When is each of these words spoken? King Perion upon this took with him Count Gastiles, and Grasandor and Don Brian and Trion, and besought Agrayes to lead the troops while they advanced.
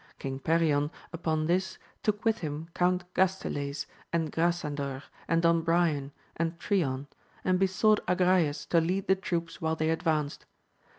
King 0.17 0.39
Perion 0.39 0.89
upon 1.13 1.45
this 1.45 1.77
took 2.01 2.25
with 2.25 2.39
him 2.39 2.69
Count 2.73 3.03
Gastiles, 3.13 3.85
and 4.11 4.31
Grasandor 4.31 5.03
and 5.27 5.43
Don 5.43 5.61
Brian 5.61 6.11
and 6.35 6.57
Trion, 6.59 7.05
and 7.43 7.59
besought 7.59 8.03
Agrayes 8.07 8.67
to 8.69 8.81
lead 8.81 9.05
the 9.05 9.15
troops 9.15 9.61
while 9.61 9.75
they 9.75 9.91
advanced. 9.91 10.47